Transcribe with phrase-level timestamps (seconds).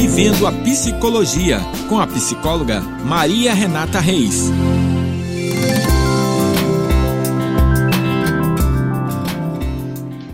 [0.00, 4.50] Vivendo a Psicologia, com a psicóloga Maria Renata Reis.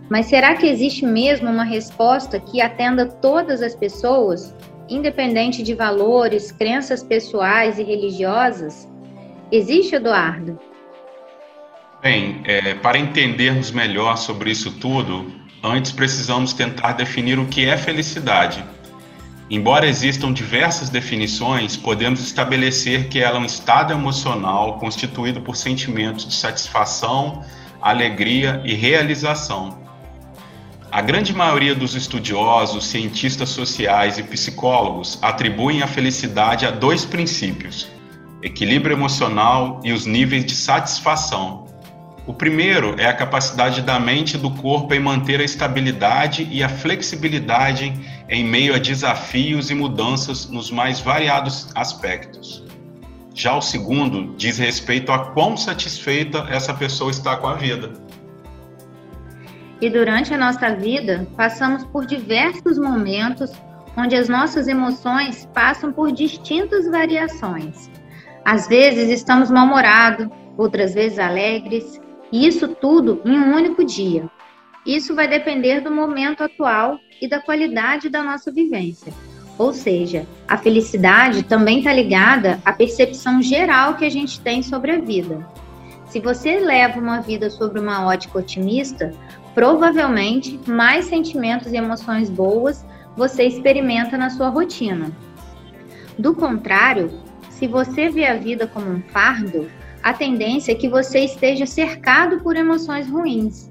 [0.08, 4.56] Mas será que existe mesmo uma resposta que atenda todas as pessoas,
[4.88, 8.88] independente de valores, crenças pessoais e religiosas?
[9.52, 10.60] Existe, Eduardo?
[12.00, 17.76] Bem, é, para entendermos melhor sobre isso tudo, antes precisamos tentar definir o que é
[17.76, 18.64] felicidade.
[19.50, 26.28] Embora existam diversas definições, podemos estabelecer que ela é um estado emocional constituído por sentimentos
[26.28, 27.44] de satisfação,
[27.81, 29.80] alegria e realização.
[30.92, 37.87] A grande maioria dos estudiosos, cientistas sociais e psicólogos atribuem a felicidade a dois princípios:
[38.43, 41.67] equilíbrio emocional e os níveis de satisfação.
[42.27, 46.64] O primeiro é a capacidade da mente e do corpo em manter a estabilidade e
[46.64, 47.92] a flexibilidade
[48.30, 52.64] em meio a desafios e mudanças nos mais variados aspectos.
[53.34, 57.94] Já o segundo diz respeito a quão satisfeita essa pessoa está com a vida.
[59.82, 63.52] E durante a nossa vida, passamos por diversos momentos
[63.98, 67.90] onde as nossas emoções passam por distintas variações.
[68.46, 72.00] Às vezes estamos mal-humorados, outras vezes alegres,
[72.32, 74.30] e isso tudo em um único dia.
[74.86, 79.14] Isso vai depender do momento atual e da qualidade da nossa vivência.
[79.58, 84.92] Ou seja, a felicidade também está ligada à percepção geral que a gente tem sobre
[84.92, 85.45] a vida.
[86.08, 89.14] Se você leva uma vida sobre uma ótica otimista,
[89.54, 92.86] provavelmente mais sentimentos e emoções boas
[93.17, 95.11] você experimenta na sua rotina.
[96.17, 97.11] Do contrário,
[97.50, 99.70] se você vê a vida como um fardo,
[100.02, 103.68] a tendência é que você esteja cercado por emoções ruins.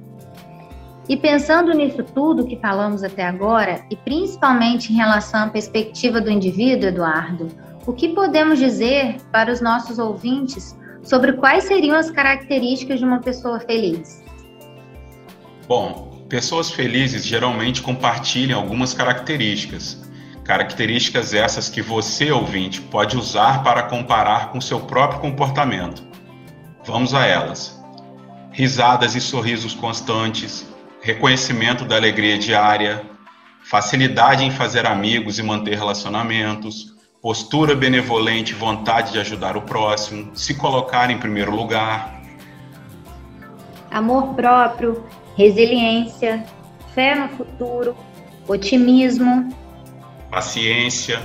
[1.09, 6.31] E pensando nisso tudo que falamos até agora, e principalmente em relação à perspectiva do
[6.31, 7.49] indivíduo, Eduardo,
[7.87, 13.21] o que podemos dizer para os nossos ouvintes sobre quais seriam as características de uma
[13.21, 14.23] pessoa feliz?
[15.67, 20.07] Bom, pessoas felizes geralmente compartilham algumas características.
[20.45, 26.07] Características essas que você, ouvinte, pode usar para comparar com seu próprio comportamento.
[26.85, 27.83] Vamos a elas.
[28.51, 30.67] Risadas e sorrisos constantes,
[31.01, 33.05] reconhecimento da alegria diária,
[33.65, 40.55] facilidade em fazer amigos e manter relacionamentos, postura benevolente vontade de ajudar o próximo, se
[40.55, 42.23] colocar em primeiro lugar.
[43.91, 45.05] Amor próprio,
[45.37, 46.45] resiliência,
[46.95, 47.97] fé no futuro,
[48.47, 49.49] otimismo.
[50.31, 51.21] Paciência.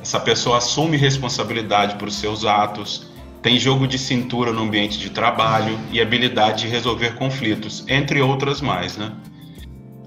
[0.00, 3.11] Essa pessoa assume responsabilidade por seus atos,
[3.42, 8.60] tem jogo de cintura no ambiente de trabalho e habilidade de resolver conflitos, entre outras
[8.60, 9.12] mais, né?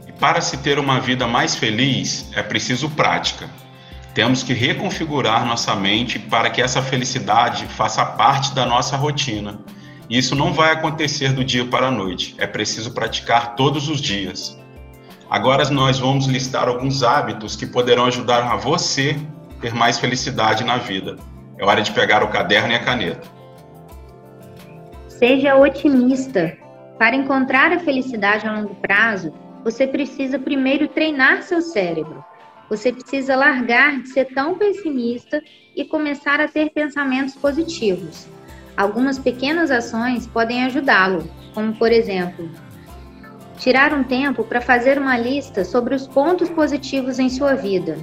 [0.07, 3.50] E para se ter uma vida mais feliz, é preciso prática.
[4.13, 9.59] Temos que reconfigurar nossa mente para que essa felicidade faça parte da nossa rotina.
[10.09, 14.00] E isso não vai acontecer do dia para a noite, é preciso praticar todos os
[14.00, 14.57] dias.
[15.30, 19.18] Agora nós vamos listar alguns hábitos que poderão ajudar a você
[19.59, 21.18] ter mais felicidade na vida.
[21.57, 23.28] É hora de pegar o caderno e a caneta.
[25.07, 26.57] Seja otimista.
[27.00, 32.24] Para encontrar a felicidade a longo prazo, você precisa primeiro treinar seu cérebro.
[32.69, 35.42] Você precisa largar de ser tão pessimista
[35.75, 38.28] e começar a ter pensamentos positivos.
[38.75, 42.50] Algumas pequenas ações podem ajudá-lo, como por exemplo,
[43.57, 47.98] tirar um tempo para fazer uma lista sobre os pontos positivos em sua vida.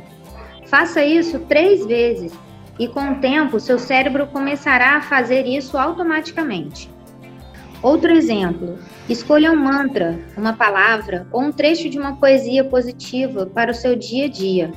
[0.67, 2.33] Faça isso três vezes
[2.83, 6.91] e com o tempo seu cérebro começará a fazer isso automaticamente.
[7.81, 8.77] Outro exemplo:
[9.09, 13.95] escolha um mantra, uma palavra ou um trecho de uma poesia positiva para o seu
[13.95, 14.73] dia a dia,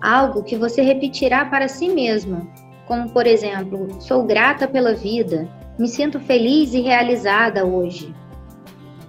[0.00, 2.50] algo que você repetirá para si mesmo,
[2.86, 5.46] como por exemplo: sou grata pela vida,
[5.78, 8.14] me sinto feliz e realizada hoje.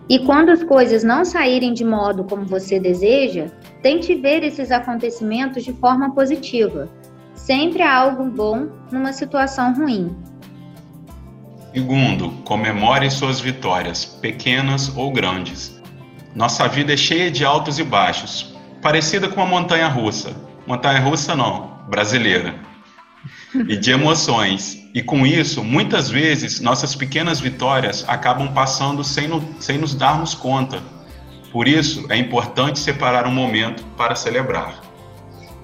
[0.09, 3.45] E quando as coisas não saírem de modo como você deseja,
[3.81, 6.89] tente ver esses acontecimentos de forma positiva.
[7.45, 10.15] Sempre há algo bom numa situação ruim.
[11.73, 15.81] Segundo, comemore suas vitórias, pequenas ou grandes.
[16.35, 20.35] Nossa vida é cheia de altos e baixos, parecida com uma montanha russa.
[20.67, 22.53] Montanha russa não, brasileira
[23.67, 24.77] e de emoções.
[24.93, 30.35] E com isso, muitas vezes, nossas pequenas vitórias acabam passando sem, no, sem nos darmos
[30.35, 30.79] conta.
[31.51, 34.79] Por isso, é importante separar um momento para celebrar.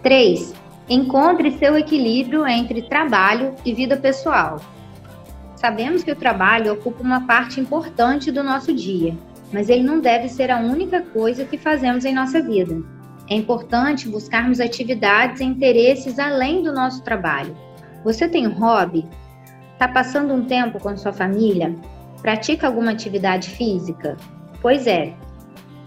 [0.02, 0.57] 3.
[0.90, 4.62] Encontre seu equilíbrio entre trabalho e vida pessoal.
[5.56, 9.16] Sabemos que o trabalho ocupa uma parte importante do nosso dia,
[9.52, 12.82] mas ele não deve ser a única coisa que fazemos em nossa vida.
[13.30, 17.56] É importante buscarmos atividades e interesses além do nosso trabalho
[18.08, 19.06] você tem um hobby?
[19.74, 21.76] Está passando um tempo com sua família?
[22.22, 24.16] Pratica alguma atividade física?
[24.62, 25.14] Pois é,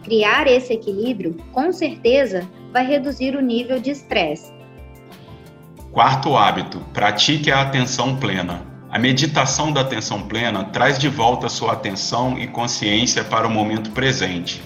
[0.04, 4.52] criar esse equilíbrio com certeza vai reduzir o nível de estresse.
[5.92, 8.64] Quarto hábito: pratique a atenção plena.
[8.92, 13.90] A meditação da atenção plena traz de volta sua atenção e consciência para o momento
[13.90, 14.62] presente.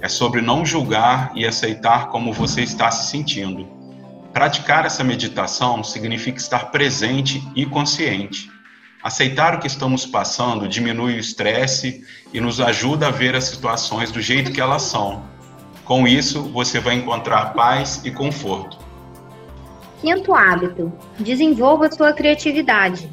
[0.00, 3.66] É sobre não julgar e aceitar como você está se sentindo.
[4.32, 8.48] Praticar essa meditação significa estar presente e consciente.
[9.02, 14.12] Aceitar o que estamos passando diminui o estresse e nos ajuda a ver as situações
[14.12, 15.24] do jeito que elas são.
[15.84, 18.87] Com isso, você vai encontrar paz e conforto.
[20.00, 23.10] Quinto hábito: desenvolva sua criatividade.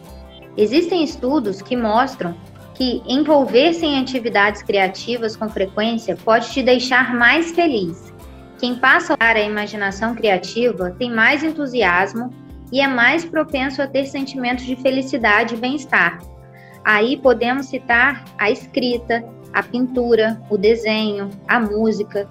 [0.58, 2.36] Existem estudos que mostram
[2.74, 8.14] que envolver-se em atividades criativas com frequência pode te deixar mais feliz
[8.58, 12.30] quem passa a imaginação criativa tem mais entusiasmo
[12.72, 16.20] e é mais propenso a ter sentimentos de felicidade e bem-estar.
[16.84, 19.24] Aí podemos citar a escrita,
[19.54, 22.28] a pintura, o desenho, a música.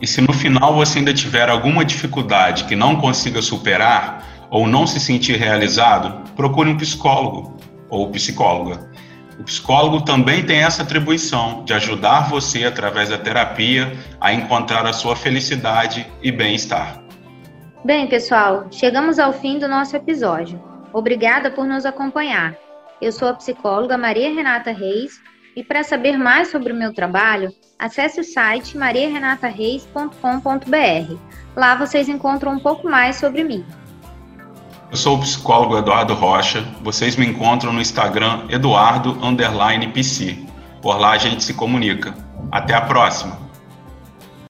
[0.00, 4.86] E se no final você ainda tiver alguma dificuldade que não consiga superar ou não
[4.86, 7.56] se sentir realizado, procure um psicólogo
[7.90, 8.90] ou psicóloga.
[9.38, 14.92] O psicólogo também tem essa atribuição de ajudar você, através da terapia, a encontrar a
[14.92, 17.02] sua felicidade e bem-estar.
[17.84, 20.62] Bem, pessoal, chegamos ao fim do nosso episódio.
[20.92, 22.54] Obrigada por nos acompanhar.
[23.00, 25.22] Eu sou a psicóloga Maria Renata Reis
[25.56, 31.16] e para saber mais sobre o meu trabalho, acesse o site mariarenatareis.com.br.
[31.56, 33.64] Lá vocês encontram um pouco mais sobre mim.
[34.90, 36.62] Eu sou o psicólogo Eduardo Rocha.
[36.82, 40.46] Vocês me encontram no Instagram eduardo_pc.
[40.82, 42.14] Por lá a gente se comunica.
[42.50, 43.49] Até a próxima!